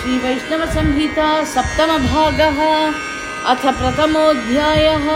[0.00, 2.58] श्रीवैष्णवसंहिता सप्तमभागः
[3.50, 5.06] अथ प्रथमोऽध्यायः।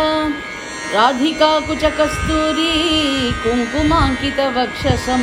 [0.95, 2.75] राधिकाकुचकस्तूरी
[3.43, 5.23] कुङ्कुमाङ्कितवक्षसं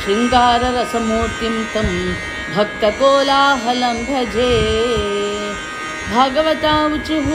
[0.00, 1.90] शृङ्गाररसमूर्तिं तं
[2.56, 4.54] भक्तकोलाहलं भजे।
[6.14, 7.28] भागवतावुचुः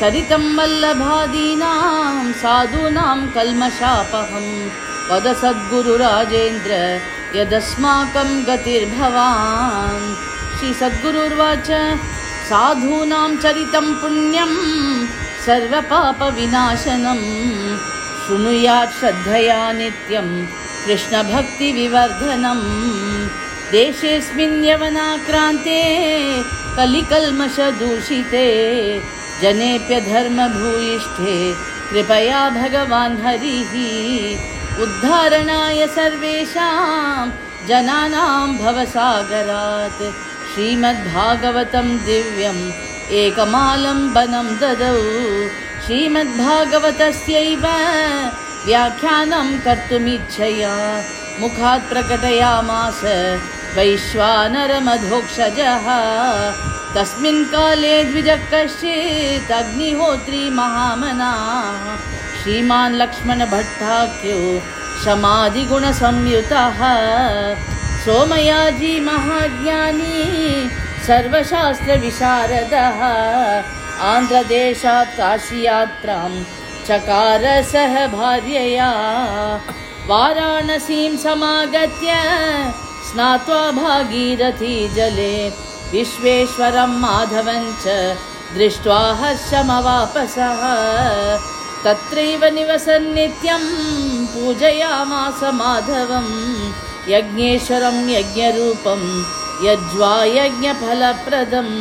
[0.00, 4.48] चरितं वल्लभादीनां साधूनां कल्मषापहं।
[5.10, 6.72] वदसद्गुरुराजेन्द्र
[7.38, 10.06] यदस्माकं गतिर्भवान्
[10.60, 11.68] श्रीसद्गुरुर्वाच
[12.48, 14.52] साधूनां चरितं पुण्यं
[15.46, 17.20] सर्वपापविनाशनं।
[18.22, 20.28] शृणुयात् श्रद्धया नित्यं
[20.86, 22.64] कृष्णभक्तिविवर्धनम्
[23.72, 25.80] देशेऽस्मिन् यवनाक्रान्ते
[26.76, 28.48] कलिकल्मषदूषिते।
[29.42, 31.36] जनेऽप्यधर्मभूयिष्ठे
[31.90, 33.72] कृपया भगवान् हरिः।
[34.82, 37.24] उद्धारणाय सर्वेषां
[37.68, 44.96] जनानां भवसागरात् श्रीमद्भागवतं दिव्यम् एकमालम्बनं ददौ।
[45.86, 47.66] श्रीमद्भागवतस्यैव
[48.66, 51.02] व्याख्यानं कर्तुमिच्छया।
[51.40, 53.00] मुखात् प्रकटयामास
[53.76, 55.86] वैश्वानरमधोक्षजः।
[56.94, 61.32] तस्मिन् काले द्विजः कश्चित् अग्निहोत्री महामना।
[62.42, 64.62] श्रीमान् लक्ष्मणभट्टाख्यो
[65.04, 66.80] शमादिगुणसंयुतः
[68.04, 70.20] सोमयाजी महाज्ञानी
[71.06, 73.00] सर्वशास्त्रविशारदः
[74.10, 76.30] आन्ध्रदेशात् काशीयात्रां
[76.86, 78.88] चकार सह भार्यया।
[80.08, 82.16] वाराणसीं समागत्य
[83.10, 85.36] स्नात्वा भागीरथी जले
[85.92, 88.16] विश्वेश्वरं माधवं च
[88.56, 90.62] दृष्ट्वा हर्षमवापसः।
[91.84, 93.64] तत्रैव निवसन् नित्यं
[94.32, 96.28] पूजयामास माधवं
[97.08, 99.02] यज्ञेश्वरं यज्ञरूपं
[99.66, 101.74] यज्वा यज्ञफलप्रदम्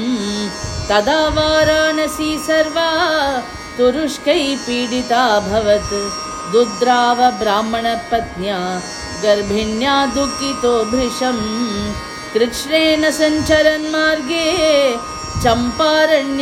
[0.90, 2.90] तदा वाराणसी सर्वा
[3.78, 5.94] तुरुष्कै पीडिता भवत्।
[6.52, 8.82] दुद्राव ब्राह्मणपत्न्या
[9.24, 11.94] गर्भिण्या दुःखितो भृशम्।
[12.34, 14.48] कृष्णेन सञ्चरन् मार्गे
[15.44, 16.40] चम्पारण्यमवापसः।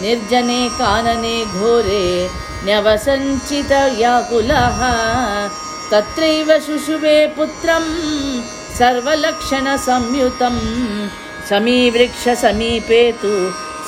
[0.00, 2.30] निर्जने कानने घोरे
[2.64, 3.66] न्यवसञ्चितव्याकुलः
[5.90, 7.84] तत्रैव शुशुवे पुत्रं
[8.78, 10.56] सर्वलक्षणसंयुतं
[11.48, 13.32] समीवृक्षसमीपे तु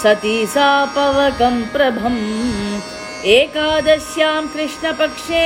[0.03, 2.21] सती सा पवकं प्रभम्।
[3.37, 5.45] एकादश्यां कृष्णपक्षे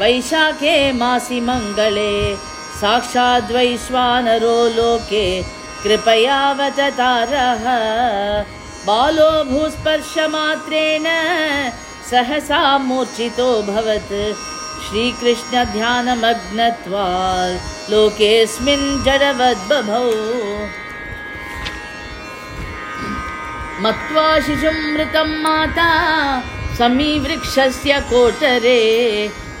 [0.00, 2.12] वैशाखे मासि मङ्गले।
[2.80, 5.26] साक्षाद्वैश्वानरो लोके
[5.82, 7.64] कृपयावततारः
[8.86, 11.06] बालो भूस्पर्शमात्रेण
[12.10, 14.14] सहसा मूर्छितोऽभवत्
[14.86, 17.06] श्रीकृष्णध्यानमग्नत्वा
[17.90, 20.04] लोकेऽस्मिन् जडवद्बभौ।
[23.82, 25.90] मत्वा शिशुमृतं माता
[26.78, 28.82] समीवृक्षस्य कोटरे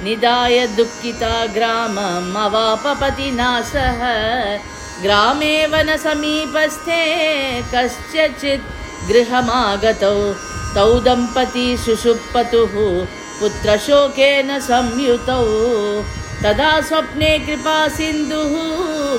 [0.04, 4.00] निदाय दुःखिता ग्रामम् अवापपतिना सह
[5.02, 7.02] ग्रामे वनसमीपस्थे
[7.74, 8.72] कस्यचित्
[9.10, 10.16] गृहमागतौ।
[10.74, 12.74] तौ दम्पती सुषुप्पतुः
[13.40, 15.42] पुत्रशोकेन संयुतौ।
[16.42, 18.54] तदा स्वप्ने कृपा सिन्धुः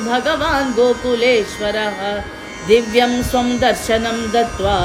[0.07, 1.99] भगवान् गोकुलेश्वरः।
[2.67, 4.77] दिव्यं स्वं दर्शनं दत्त्वा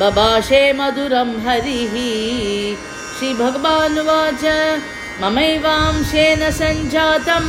[0.00, 1.94] बबाषे मधुरं हरिः।
[3.18, 4.44] श्रीभगवानुवाच
[5.22, 7.48] ममैवांशेन सञ्जातं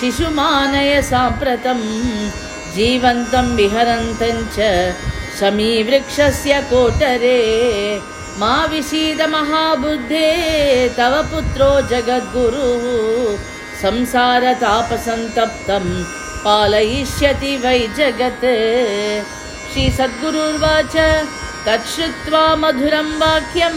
[0.00, 1.80] शिशुमानय साम्प्रतं।
[2.74, 4.68] जीवन्तं विहरन्तं च
[5.40, 7.38] समीवृक्षस्य कोटरे
[8.40, 10.28] मा विषीद महाबुद्धे
[10.98, 12.84] तव पुत्रो जगद्गुरुः
[13.82, 15.84] संसारतापसन्तप्तं
[16.44, 18.46] पालयिष्यति वै जगत्।
[19.72, 20.96] श्रीसद्गुरुर्वाच
[21.66, 23.76] तच्छ्रुत्वा मधुरं वाक्यं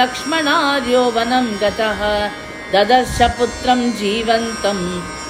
[0.00, 2.00] लक्ष्मणार्यो वनं गतः।
[2.74, 4.78] ददर्श पुत्रं जीवन्तं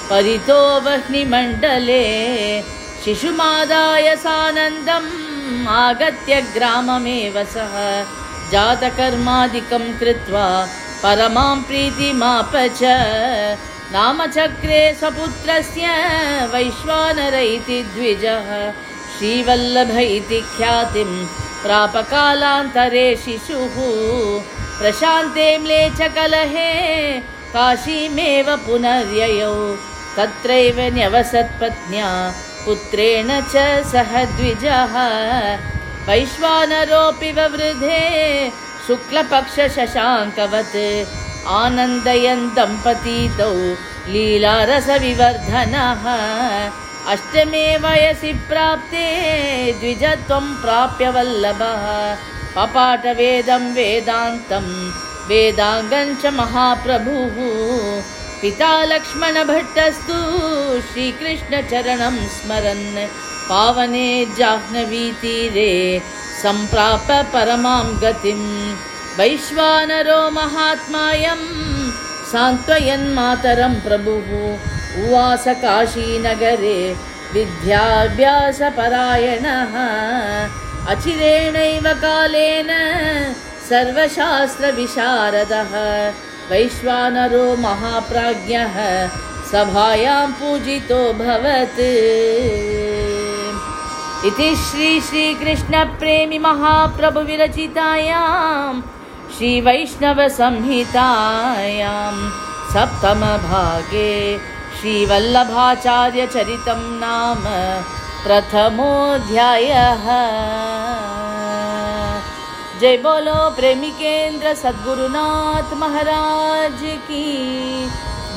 [0.09, 2.03] परितो वह्निमण्डले।
[3.05, 7.75] शिशुमादाय सानन्दम् आगत्य ग्राममेव सः
[8.55, 10.43] जातकर्मादिकं कृत्वा
[11.03, 12.91] परमां प्रीतिमाप च
[13.93, 15.87] नामचक्रे स्वपुत्रस्य
[16.53, 18.47] वैश्वानर इति द्विजः।
[19.15, 21.11] श्रीवल्लभ इति ख्यातिं
[21.63, 23.75] प्रापकालान्तरे शिशुः।
[24.79, 26.71] प्रशान्ते म्लेच्छकलहे
[27.53, 29.53] काशीमेव पुनर्ययौ।
[30.17, 32.09] तत्रैव न्यवसत्पत्न्या
[32.65, 34.93] पुत्रेण च सह द्विजः
[36.07, 38.01] वैश्वानरोऽपि ववृधे
[38.87, 40.75] शुक्लपक्षशशाङ्कवत्
[41.59, 43.53] आनन्दयन् दम्पती तौ
[44.13, 46.03] लीलारसविवर्धनः।
[47.13, 49.05] अष्टमे वयसि प्राप्ते
[49.79, 51.85] द्विजत्वं प्राप्य वल्लभः।
[52.55, 54.67] पपाटवेदं वेदान्तं
[55.29, 57.37] वेदाङ्गञ्च महाप्रभुः
[58.41, 60.17] पिता लक्ष्मणभट्टस्तु
[60.87, 63.07] श्रीकृष्णचरणं स्मरन्।
[63.49, 65.71] पावने जाह्नवीतीरे
[66.43, 68.75] सम्प्राप परमां गतिम्
[69.19, 71.41] वैश्वानरो महात्मायं
[72.31, 74.29] सान्त्वयन्मातरं प्रभुः।
[75.03, 76.79] उवास काशीनगरे
[77.33, 79.73] विद्याभ्यासपरायणः।
[80.91, 82.69] अचिरेणैव कालेन
[83.69, 85.73] सर्वशास्त्रविशारदः
[86.49, 88.75] वैश्वानरो महाप्राज्ञः
[89.51, 91.79] सभायां पूजितो भवत्।
[94.27, 98.73] इति श्री श्रीकृष्णप्रेमि महाप्रभुविरचितायां
[99.37, 102.15] श्रीवैष्णवसंहितायां
[102.73, 104.13] सप्तमभागे
[104.79, 107.41] श्रीवल्लभाचार्यचरितं नाम
[108.25, 110.05] प्रथमोऽध्यायः
[112.79, 117.25] जय बोलो प्रेमी केंद्र सद्गुरुनाथ महाराज की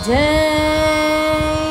[0.07, 1.68] जय।